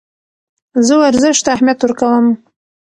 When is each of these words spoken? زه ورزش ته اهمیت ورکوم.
زه 0.85 0.93
ورزش 1.03 1.37
ته 1.43 1.49
اهمیت 1.55 1.79
ورکوم. 1.81 2.25